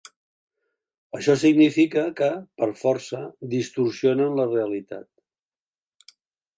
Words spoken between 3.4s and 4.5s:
distorsionen